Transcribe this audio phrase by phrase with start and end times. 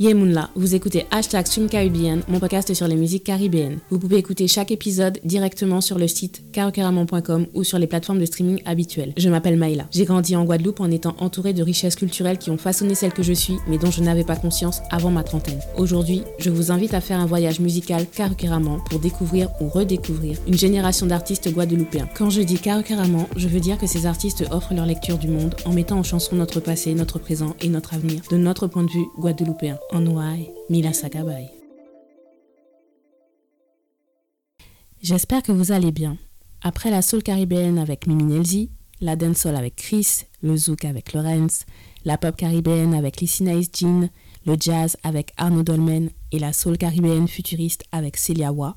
[0.00, 3.78] Yemunla, vous écoutez Hashtag Caribbean, mon podcast sur les musiques caribéennes.
[3.90, 8.24] Vous pouvez écouter chaque épisode directement sur le site carocaramon.com ou sur les plateformes de
[8.24, 9.12] streaming habituelles.
[9.16, 9.86] Je m'appelle Maïla.
[9.92, 13.22] J'ai grandi en Guadeloupe en étant entourée de richesses culturelles qui ont façonné celle que
[13.22, 15.60] je suis, mais dont je n'avais pas conscience avant ma trentaine.
[15.78, 20.58] Aujourd'hui, je vous invite à faire un voyage musical carocaramon pour découvrir ou redécouvrir une
[20.58, 22.08] génération d'artistes guadeloupéens.
[22.16, 25.54] Quand je dis carocaramon, je veux dire que ces artistes offrent leur lecture du monde
[25.64, 28.90] en mettant en chanson notre passé, notre présent et notre avenir de notre point de
[28.90, 29.78] vue guadeloupéen.
[35.00, 36.18] J'espère que vous allez bien.
[36.62, 38.70] Après la soul caribéenne avec Mimi Nelzi,
[39.00, 41.64] la dancehall avec Chris, le zouk avec Lorenz,
[42.04, 44.08] la pop caribéenne avec Lissy Nice Jean,
[44.46, 48.74] le jazz avec Arnaud Dolmen et la soul caribéenne futuriste avec Celia Wa,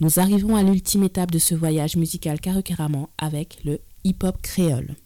[0.00, 4.96] nous arrivons à l'ultime étape de ce voyage musical carrément avec le hip-hop créole.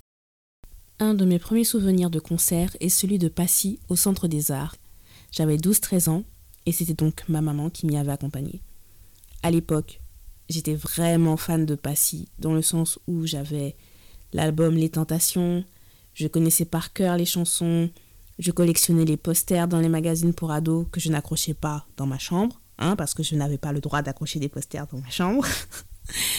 [0.98, 4.74] Un de mes premiers souvenirs de concert est celui de Passy au Centre des Arts,
[5.30, 6.24] j'avais 12-13 ans
[6.66, 8.62] et c'était donc ma maman qui m'y avait accompagnée.
[9.42, 10.00] À l'époque,
[10.48, 13.76] j'étais vraiment fan de Passy, dans le sens où j'avais
[14.32, 15.64] l'album Les Tentations,
[16.14, 17.90] je connaissais par cœur les chansons,
[18.38, 22.18] je collectionnais les posters dans les magazines pour ados que je n'accrochais pas dans ma
[22.18, 25.46] chambre, hein, parce que je n'avais pas le droit d'accrocher des posters dans ma chambre.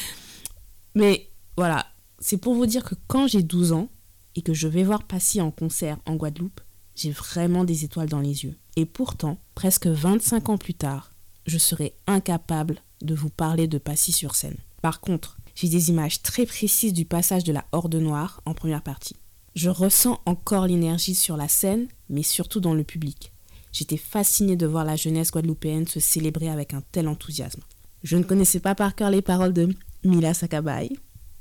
[0.96, 1.88] Mais voilà,
[2.20, 3.90] c'est pour vous dire que quand j'ai 12 ans
[4.36, 6.62] et que je vais voir Passy en concert en Guadeloupe,
[6.96, 8.56] j'ai vraiment des étoiles dans les yeux.
[8.76, 11.14] Et pourtant, presque 25 ans plus tard,
[11.46, 14.58] je serai incapable de vous parler de Passy sur scène.
[14.82, 18.84] Par contre, j'ai des images très précises du passage de la Horde Noire en première
[18.84, 19.16] partie.
[19.56, 23.34] Je ressens encore l'énergie sur la scène, mais surtout dans le public.
[23.72, 27.62] J'étais fascinée de voir la jeunesse guadeloupéenne se célébrer avec un tel enthousiasme.
[28.04, 29.70] Je ne connaissais pas par cœur les paroles de
[30.04, 30.90] Mila Sakabay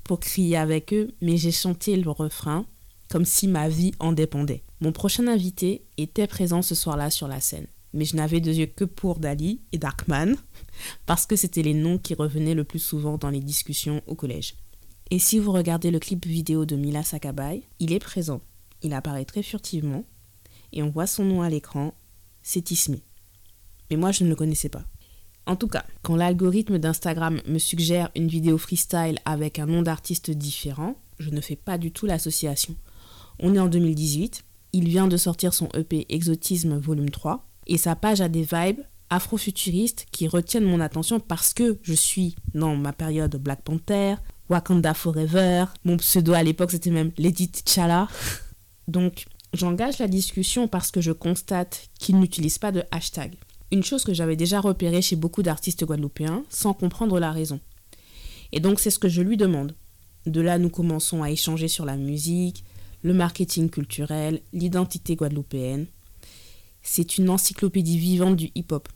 [0.05, 2.67] pour crier avec eux, mais j'ai chanté le refrain
[3.09, 4.63] comme si ma vie en dépendait.
[4.83, 8.67] Mon prochain invité était présent ce soir-là sur la scène, mais je n'avais de yeux
[8.67, 10.37] que pour Dali et Darkman,
[11.07, 14.55] parce que c'étaient les noms qui revenaient le plus souvent dans les discussions au collège.
[15.11, 18.41] Et si vous regardez le clip vidéo de Mila Sakabay, il est présent.
[18.83, 20.05] Il apparaît très furtivement,
[20.73, 21.93] et on voit son nom à l'écran,
[22.43, 23.03] c'est Ismi.
[23.91, 24.85] Mais moi, je ne le connaissais pas.
[25.45, 30.31] En tout cas, quand l'algorithme d'Instagram me suggère une vidéo freestyle avec un nom d'artiste
[30.31, 32.77] différent, je ne fais pas du tout l'association.
[33.41, 37.97] On est en 2018, il vient de sortir son EP Exotisme Volume 3 et sa
[37.97, 42.93] page a des vibes afrofuturistes qui retiennent mon attention parce que je suis dans ma
[42.93, 44.15] période Black Panther,
[44.49, 48.09] Wakanda Forever, mon pseudo à l'époque c'était même Lady T'Challa.
[48.89, 53.35] Donc j'engage la discussion parce que je constate qu'il n'utilise pas de hashtag.
[53.73, 57.61] Une chose que j'avais déjà repérée chez beaucoup d'artistes guadeloupéens sans comprendre la raison.
[58.53, 59.75] Et donc c'est ce que je lui demande.
[60.27, 62.65] De là nous commençons à échanger sur la musique,
[63.03, 65.87] le marketing culturel, l'identité guadeloupéenne.
[66.83, 68.89] C'est une encyclopédie vivante du hip-hop.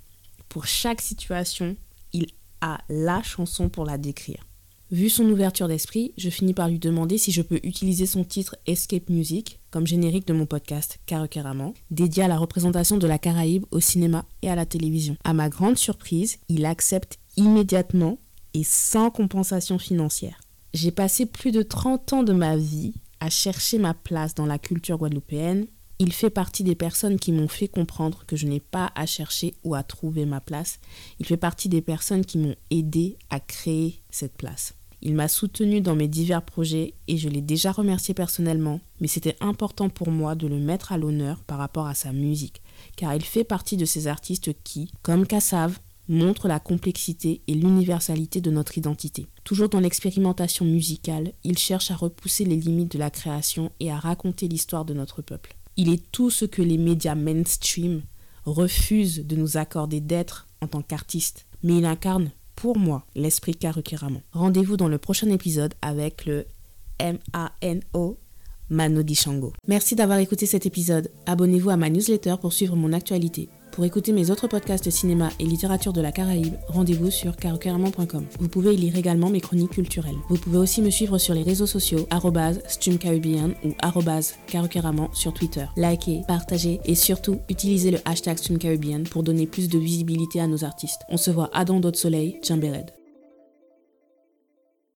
[0.49, 1.77] Pour chaque situation,
[2.13, 2.27] il
[2.61, 4.45] a la chanson pour la décrire.
[4.91, 8.57] Vu son ouverture d'esprit, je finis par lui demander si je peux utiliser son titre
[8.67, 13.67] Escape Music comme générique de mon podcast Caraman, dédié à la représentation de la Caraïbe
[13.71, 15.17] au cinéma et à la télévision.
[15.25, 18.19] À ma grande surprise, il accepte immédiatement
[18.53, 20.41] et sans compensation financière.
[20.75, 24.59] J'ai passé plus de 30 ans de ma vie à chercher ma place dans la
[24.59, 25.67] culture guadeloupéenne,
[25.99, 29.55] il fait partie des personnes qui m'ont fait comprendre que je n'ai pas à chercher
[29.65, 30.79] ou à trouver ma place.
[31.21, 34.75] Il fait partie des personnes qui m'ont aidé à créer cette place.
[35.01, 39.37] Il m'a soutenu dans mes divers projets et je l'ai déjà remercié personnellement, mais c'était
[39.41, 42.61] important pour moi de le mettre à l'honneur par rapport à sa musique,
[42.97, 45.79] car il fait partie de ces artistes qui, comme Kassav,
[46.09, 49.27] montre la complexité et l'universalité de notre identité.
[49.45, 53.99] Toujours dans l'expérimentation musicale, il cherche à repousser les limites de la création et à
[53.99, 55.57] raconter l'histoire de notre peuple.
[55.77, 58.03] Il est tout ce que les médias mainstream
[58.45, 64.23] refusent de nous accorder d'être en tant qu'artiste, mais il incarne, pour moi, l'esprit Karukiraman.
[64.33, 66.47] Rendez-vous dans le prochain épisode avec le
[66.99, 68.19] M-A-N-O
[68.71, 69.53] Mano Shango.
[69.69, 71.11] Merci d'avoir écouté cet épisode.
[71.27, 73.49] Abonnez-vous à ma newsletter pour suivre mon actualité.
[73.75, 78.25] Pour écouter mes autres podcasts cinéma et littérature de la Caraïbe, rendez-vous sur carocaramon.com.
[78.39, 80.15] Vous pouvez y lire également mes chroniques culturelles.
[80.29, 82.07] Vous pouvez aussi me suivre sur les réseaux sociaux
[82.69, 83.75] streamcaribbean ou
[84.47, 85.67] carocaramon sur Twitter.
[85.77, 90.63] Likez, partagez et surtout utilisez le hashtag streamcaribbean pour donner plus de visibilité à nos
[90.63, 91.03] artistes.
[91.09, 92.39] On se voit à dans d'autres soleils.